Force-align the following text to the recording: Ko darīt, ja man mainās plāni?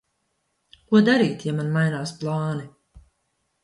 Ko 0.93 1.03
darīt, 1.11 1.47
ja 1.51 1.55
man 1.61 1.71
mainās 1.79 2.19
plāni? 2.25 2.69